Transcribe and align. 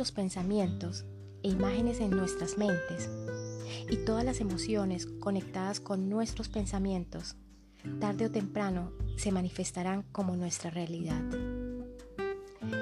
los 0.00 0.12
pensamientos 0.12 1.04
e 1.42 1.50
imágenes 1.50 2.00
en 2.00 2.08
nuestras 2.08 2.56
mentes 2.56 3.10
y 3.90 3.98
todas 3.98 4.24
las 4.24 4.40
emociones 4.40 5.04
conectadas 5.04 5.78
con 5.78 6.08
nuestros 6.08 6.48
pensamientos, 6.48 7.36
tarde 8.00 8.24
o 8.24 8.30
temprano 8.30 8.92
se 9.18 9.30
manifestarán 9.30 10.04
como 10.10 10.36
nuestra 10.36 10.70
realidad. 10.70 11.20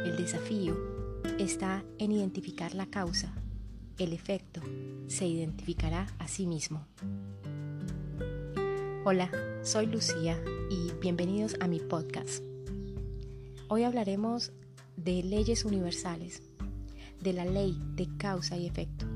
El 0.04 0.17
desafío 0.17 0.77
está 1.41 1.82
en 1.99 2.12
identificar 2.12 2.77
la 2.77 2.86
causa. 2.86 3.35
El 3.98 4.12
efecto 4.12 4.61
se 5.09 5.27
identificará 5.27 6.07
a 6.21 6.29
sí 6.29 6.46
mismo. 6.46 6.87
Hola, 9.05 9.29
soy 9.64 9.87
Lucía 9.87 10.41
y 10.71 10.93
bienvenidos 11.00 11.57
a 11.58 11.66
mi 11.66 11.80
podcast. 11.80 12.44
Hoy 13.66 13.82
hablaremos 13.82 14.53
de 14.96 15.25
leyes 15.25 15.64
universales, 15.64 16.47
de 17.21 17.32
la 17.32 17.45
ley 17.45 17.81
de 17.95 18.08
causa 18.17 18.57
y 18.57 18.67
efecto. 18.67 19.07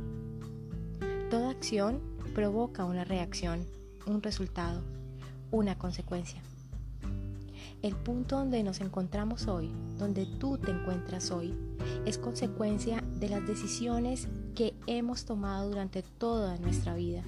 Toda 1.30 1.50
acción 1.50 2.00
provoca 2.34 2.84
una 2.84 3.04
reacción, 3.04 3.66
un 4.06 4.22
resultado, 4.22 4.82
una 5.50 5.78
consecuencia. 5.78 6.42
El 7.82 7.96
punto 7.96 8.36
donde 8.36 8.62
nos 8.62 8.80
encontramos 8.80 9.48
hoy, 9.48 9.72
donde 9.98 10.24
tú 10.24 10.56
te 10.56 10.70
encuentras 10.70 11.30
hoy, 11.30 11.54
es 12.06 12.16
consecuencia 12.16 13.02
de 13.18 13.28
las 13.28 13.46
decisiones 13.46 14.28
que 14.54 14.74
hemos 14.86 15.24
tomado 15.24 15.68
durante 15.68 16.02
toda 16.02 16.58
nuestra 16.58 16.94
vida, 16.94 17.24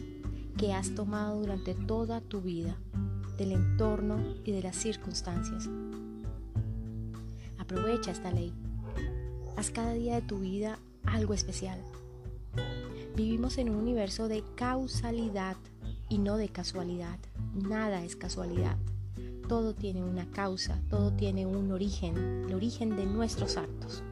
que 0.56 0.72
has 0.72 0.94
tomado 0.94 1.40
durante 1.40 1.74
toda 1.74 2.20
tu 2.20 2.40
vida, 2.40 2.76
del 3.36 3.52
entorno 3.52 4.18
y 4.44 4.52
de 4.52 4.62
las 4.62 4.76
circunstancias. 4.76 5.68
Aprovecha 7.58 8.12
esta 8.12 8.30
ley. 8.30 8.52
Haz 9.56 9.70
cada 9.70 9.92
día 9.92 10.16
de 10.16 10.22
tu 10.22 10.38
vida 10.38 10.78
algo 11.04 11.34
especial. 11.34 11.80
Vivimos 13.16 13.58
en 13.58 13.70
un 13.70 13.76
universo 13.76 14.26
de 14.26 14.42
causalidad 14.56 15.56
y 16.08 16.18
no 16.18 16.36
de 16.36 16.48
casualidad. 16.48 17.18
Nada 17.54 18.04
es 18.04 18.16
casualidad. 18.16 18.76
Todo 19.48 19.74
tiene 19.74 20.02
una 20.02 20.28
causa, 20.30 20.80
todo 20.90 21.12
tiene 21.12 21.46
un 21.46 21.70
origen, 21.70 22.44
el 22.46 22.54
origen 22.54 22.96
de 22.96 23.06
nuestros 23.06 23.56
actos. 23.56 24.02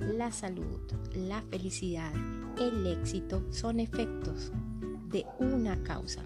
La 0.00 0.32
salud, 0.32 0.80
la 1.14 1.42
felicidad, 1.42 2.12
el 2.58 2.86
éxito 2.86 3.42
son 3.50 3.78
efectos 3.78 4.52
de 5.10 5.26
una 5.38 5.82
causa. 5.82 6.24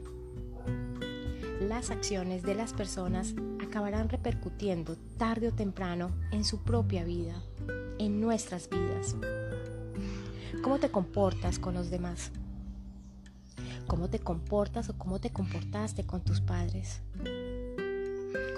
Las 1.61 1.91
acciones 1.91 2.43
de 2.43 2.55
las 2.55 2.75
personas 2.75 3.35
acabarán 3.67 4.11
repercutiendo 4.11 4.95
tarde 5.17 5.49
o 5.49 5.53
temprano 5.53 6.11
en 6.31 6.45
su 6.45 6.63
propia 6.63 7.03
vida, 7.03 7.43
en 7.99 8.21
nuestras 8.21 8.69
vidas. 8.69 9.17
¿Cómo 10.63 10.79
te 10.79 10.91
comportas 10.91 11.59
con 11.59 11.73
los 11.73 11.89
demás? 11.89 12.31
¿Cómo 13.87 14.11
te 14.11 14.19
comportas 14.19 14.91
o 14.91 14.99
cómo 14.99 15.19
te 15.19 15.31
comportaste 15.31 16.05
con 16.05 16.23
tus 16.23 16.43
padres? 16.43 17.01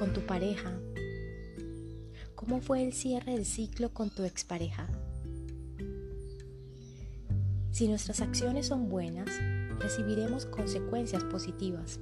¿Con 0.01 0.13
tu 0.13 0.23
pareja? 0.27 0.73
¿Cómo 2.35 2.61
fue 2.61 2.83
el 2.83 2.93
cierre 2.93 3.33
del 3.33 3.47
ciclo 3.47 3.95
con 3.95 4.11
tu 4.11 4.25
expareja? 4.25 4.89
Si 7.71 7.87
nuestras 7.87 8.21
acciones 8.23 8.67
son 8.67 8.89
buenas, 8.89 9.29
recibiremos 9.79 10.47
consecuencias 10.47 11.23
positivas. 11.23 12.01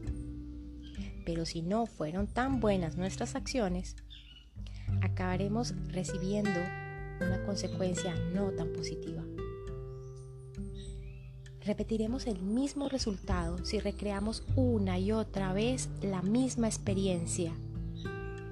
Pero 1.26 1.44
si 1.44 1.60
no 1.60 1.86
fueron 1.86 2.28
tan 2.28 2.60
buenas 2.60 2.96
nuestras 2.96 3.34
acciones, 3.34 3.96
acabaremos 5.02 5.74
recibiendo 5.88 6.58
una 7.20 7.44
consecuencia 7.44 8.14
no 8.32 8.52
tan 8.52 8.72
positiva. 8.72 9.24
Repetiremos 11.64 12.28
el 12.28 12.40
mismo 12.40 12.88
resultado 12.88 13.64
si 13.64 13.80
recreamos 13.80 14.44
una 14.54 15.00
y 15.00 15.10
otra 15.10 15.52
vez 15.52 15.88
la 16.00 16.22
misma 16.22 16.68
experiencia 16.68 17.52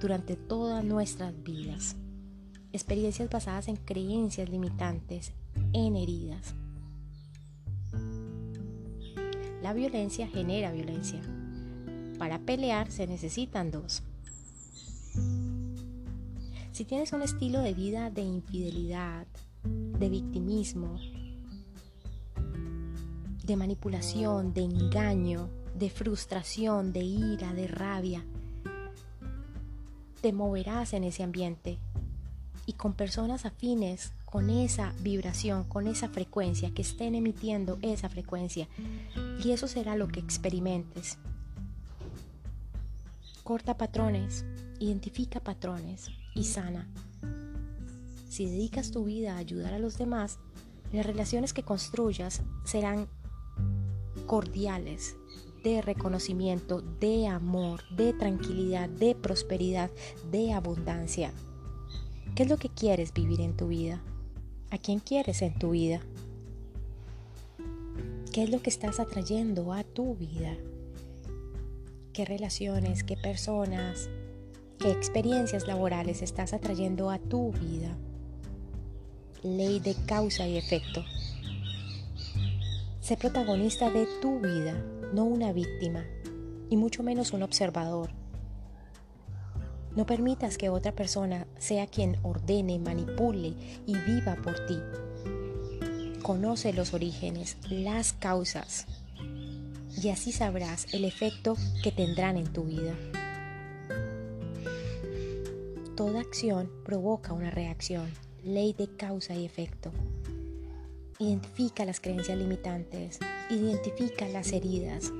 durante 0.01 0.35
todas 0.35 0.83
nuestras 0.83 1.33
vidas. 1.43 1.95
Experiencias 2.73 3.29
basadas 3.29 3.69
en 3.69 3.77
creencias 3.77 4.49
limitantes, 4.49 5.31
en 5.71 5.95
heridas. 5.95 6.55
La 9.61 9.71
violencia 9.71 10.27
genera 10.27 10.73
violencia. 10.73 11.21
Para 12.17 12.39
pelear 12.39 12.91
se 12.91 13.07
necesitan 13.07 13.71
dos. 13.71 14.03
Si 16.71 16.85
tienes 16.85 17.13
un 17.13 17.21
estilo 17.21 17.61
de 17.61 17.73
vida 17.73 18.09
de 18.09 18.21
infidelidad, 18.21 19.27
de 19.63 20.09
victimismo, 20.09 20.99
de 23.45 23.55
manipulación, 23.55 24.53
de 24.53 24.63
engaño, 24.63 25.49
de 25.77 25.89
frustración, 25.89 26.93
de 26.93 27.01
ira, 27.01 27.53
de 27.53 27.67
rabia. 27.67 28.25
Te 30.21 30.33
moverás 30.33 30.93
en 30.93 31.03
ese 31.03 31.23
ambiente 31.23 31.77
y 32.65 32.73
con 32.73 32.93
personas 32.93 33.45
afines 33.45 34.13
con 34.25 34.49
esa 34.49 34.93
vibración, 34.99 35.63
con 35.63 35.87
esa 35.87 36.09
frecuencia, 36.09 36.73
que 36.73 36.81
estén 36.81 37.15
emitiendo 37.15 37.77
esa 37.81 38.09
frecuencia. 38.09 38.67
Y 39.41 39.51
eso 39.51 39.67
será 39.67 39.95
lo 39.95 40.07
que 40.07 40.19
experimentes. 40.19 41.17
Corta 43.45 43.77
patrones, 43.77 44.43
identifica 44.79 45.39
patrones 45.39 46.09
y 46.33 46.45
sana. 46.45 46.89
Si 48.27 48.47
dedicas 48.47 48.89
tu 48.89 49.05
vida 49.05 49.35
a 49.35 49.37
ayudar 49.37 49.75
a 49.75 49.77
los 49.77 49.99
demás, 49.99 50.39
las 50.91 51.05
relaciones 51.05 51.53
que 51.53 51.61
construyas 51.61 52.41
serán 52.63 53.07
cordiales, 54.25 55.15
de 55.63 55.83
reconocimiento, 55.83 56.81
de 56.81 57.27
amor, 57.27 57.83
de 57.95 58.13
tranquilidad, 58.13 58.89
de 58.89 59.13
prosperidad, 59.13 59.91
de 60.31 60.51
abundancia. 60.51 61.31
¿Qué 62.33 62.41
es 62.41 62.49
lo 62.49 62.57
que 62.57 62.69
quieres 62.69 63.13
vivir 63.13 63.41
en 63.41 63.55
tu 63.55 63.67
vida? 63.67 64.01
¿A 64.71 64.79
quién 64.79 64.97
quieres 64.97 65.43
en 65.43 65.53
tu 65.59 65.69
vida? 65.69 66.01
¿Qué 68.33 68.41
es 68.41 68.49
lo 68.49 68.63
que 68.63 68.71
estás 68.71 68.99
atrayendo 68.99 69.71
a 69.71 69.83
tu 69.83 70.15
vida? 70.15 70.57
¿Qué 72.15 72.23
relaciones, 72.23 73.03
qué 73.03 73.17
personas, 73.17 74.07
qué 74.79 74.89
experiencias 74.89 75.67
laborales 75.67 76.21
estás 76.21 76.53
atrayendo 76.53 77.09
a 77.09 77.19
tu 77.19 77.51
vida? 77.51 77.93
Ley 79.43 79.81
de 79.81 79.95
causa 80.05 80.47
y 80.47 80.55
efecto. 80.55 81.03
Sé 83.01 83.17
protagonista 83.17 83.91
de 83.91 84.07
tu 84.21 84.39
vida, 84.39 84.81
no 85.13 85.25
una 85.25 85.51
víctima, 85.51 86.05
y 86.69 86.77
mucho 86.77 87.03
menos 87.03 87.33
un 87.33 87.43
observador. 87.43 88.11
No 89.97 90.05
permitas 90.05 90.57
que 90.57 90.69
otra 90.69 90.93
persona 90.93 91.47
sea 91.57 91.85
quien 91.85 92.15
ordene, 92.23 92.79
manipule 92.79 93.55
y 93.85 93.93
viva 93.93 94.37
por 94.41 94.65
ti. 94.67 94.79
Conoce 96.21 96.71
los 96.71 96.93
orígenes, 96.93 97.57
las 97.69 98.13
causas, 98.13 98.87
y 100.01 100.09
así 100.09 100.31
sabrás 100.31 100.87
el 100.93 101.05
efecto 101.05 101.55
que 101.83 101.91
tendrán 101.91 102.37
en 102.37 102.51
tu 102.51 102.63
vida. 102.63 102.93
Toda 105.95 106.19
acción 106.19 106.69
provoca 106.83 107.33
una 107.33 107.51
reacción, 107.51 108.11
ley 108.43 108.73
de 108.73 108.87
causa 108.87 109.33
y 109.33 109.45
efecto. 109.45 109.91
Identifica 111.19 111.85
las 111.85 112.01
creencias 112.01 112.37
limitantes, 112.37 113.19
identifica 113.49 114.27
las 114.27 114.51
heridas, 114.51 115.13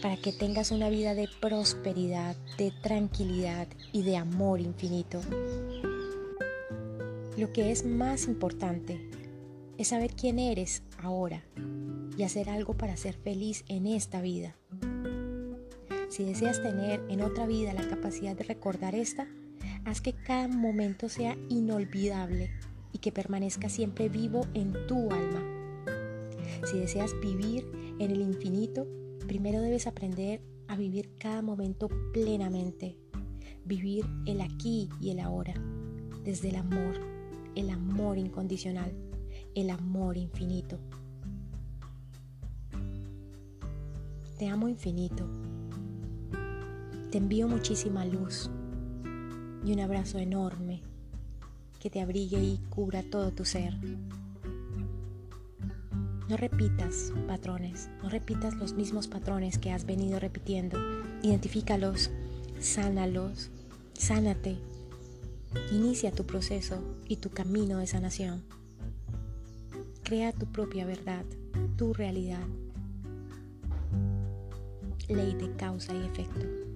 para 0.00 0.16
que 0.16 0.32
tengas 0.32 0.70
una 0.70 0.88
vida 0.88 1.14
de 1.14 1.28
prosperidad, 1.40 2.34
de 2.56 2.72
tranquilidad 2.82 3.68
y 3.92 4.02
de 4.02 4.16
amor 4.16 4.60
infinito. 4.60 5.20
Lo 7.36 7.52
que 7.52 7.70
es 7.70 7.84
más 7.84 8.26
importante 8.26 9.08
es 9.78 9.88
saber 9.88 10.14
quién 10.14 10.38
eres 10.38 10.82
ahora 10.98 11.44
y 12.16 12.22
hacer 12.22 12.50
algo 12.50 12.74
para 12.74 12.96
ser 12.96 13.14
feliz 13.14 13.64
en 13.68 13.86
esta 13.86 14.20
vida. 14.20 14.56
Si 16.08 16.24
deseas 16.24 16.62
tener 16.62 17.02
en 17.08 17.22
otra 17.22 17.46
vida 17.46 17.72
la 17.72 17.88
capacidad 17.88 18.36
de 18.36 18.44
recordar 18.44 18.94
esta, 18.94 19.26
haz 19.84 20.00
que 20.00 20.12
cada 20.12 20.48
momento 20.48 21.08
sea 21.08 21.36
inolvidable 21.48 22.50
y 22.92 22.98
que 22.98 23.12
permanezca 23.12 23.68
siempre 23.68 24.08
vivo 24.08 24.46
en 24.54 24.72
tu 24.86 25.10
alma. 25.10 25.42
Si 26.64 26.78
deseas 26.78 27.18
vivir 27.20 27.66
en 27.98 28.10
el 28.10 28.20
infinito, 28.20 28.86
primero 29.26 29.60
debes 29.60 29.86
aprender 29.86 30.42
a 30.68 30.76
vivir 30.76 31.16
cada 31.18 31.42
momento 31.42 31.88
plenamente, 32.12 32.98
vivir 33.64 34.04
el 34.26 34.40
aquí 34.40 34.88
y 35.00 35.10
el 35.10 35.20
ahora, 35.20 35.54
desde 36.24 36.50
el 36.50 36.56
amor, 36.56 37.00
el 37.54 37.70
amor 37.70 38.18
incondicional, 38.18 38.92
el 39.54 39.70
amor 39.70 40.16
infinito. 40.16 40.78
Te 44.42 44.48
amo 44.48 44.68
infinito. 44.68 45.24
Te 47.12 47.18
envío 47.18 47.46
muchísima 47.46 48.04
luz 48.04 48.50
y 49.64 49.72
un 49.72 49.78
abrazo 49.78 50.18
enorme 50.18 50.82
que 51.78 51.90
te 51.90 52.00
abrigue 52.00 52.42
y 52.42 52.58
cura 52.68 53.04
todo 53.08 53.30
tu 53.30 53.44
ser. 53.44 53.72
No 56.28 56.36
repitas 56.36 57.12
patrones, 57.28 57.88
no 58.02 58.08
repitas 58.08 58.56
los 58.56 58.72
mismos 58.74 59.06
patrones 59.06 59.58
que 59.58 59.70
has 59.70 59.86
venido 59.86 60.18
repitiendo. 60.18 60.76
Identifícalos, 61.22 62.10
sánalos, 62.58 63.52
sánate. 63.92 64.58
Inicia 65.70 66.10
tu 66.10 66.26
proceso 66.26 66.82
y 67.06 67.18
tu 67.18 67.30
camino 67.30 67.78
de 67.78 67.86
sanación. 67.86 68.42
Crea 70.02 70.32
tu 70.32 70.46
propia 70.46 70.84
verdad, 70.84 71.24
tu 71.76 71.94
realidad. 71.94 72.42
Ley 75.12 75.34
de 75.34 75.54
causa 75.56 75.94
y 75.94 76.06
efecto. 76.06 76.71